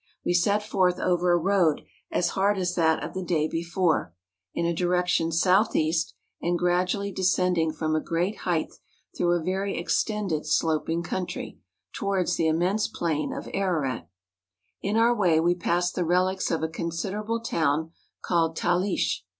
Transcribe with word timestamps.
We 0.25 0.33
set 0.33 0.63
forth 0.63 0.99
over 0.99 1.31
a 1.31 1.37
road 1.37 1.81
as 2.11 2.29
hard 2.29 2.57
as 2.57 2.73
that 2.73 3.03
of 3.03 3.13
the 3.13 3.21
day 3.21 3.47
before, 3.47 4.15
in 4.51 4.65
a 4.65 4.73
direction 4.73 5.31
south 5.31 5.75
east, 5.75 6.15
and 6.41 6.57
gradually 6.57 7.11
descending 7.11 7.71
from 7.71 7.95
a 7.95 8.01
great 8.01 8.37
height 8.37 8.73
through 9.15 9.33
a 9.39 9.43
very 9.43 9.77
extended 9.77 10.47
sloping 10.47 11.03
country, 11.03 11.59
towards 11.93 12.35
the 12.35 12.47
immense 12.47 12.87
plain 12.87 13.31
of 13.31 13.47
Ararat. 13.53 14.09
In 14.81 14.97
our 14.97 15.13
way 15.15 15.39
we 15.39 15.53
passed 15.53 15.93
the 15.93 16.03
relics 16.03 16.49
of 16.49 16.63
a 16.63 16.67
considerable 16.67 17.39
town 17.39 17.91
called 18.23 18.57
Talish. 18.57 19.23